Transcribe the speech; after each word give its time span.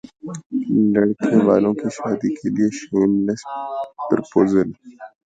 لڑکے 0.93 1.35
والوں 1.47 1.73
کا 1.79 1.87
شادی 1.97 2.29
کے 2.37 2.47
لیےشیم 2.55 3.11
لیس 3.25 3.41
پرپوزل 4.07 4.69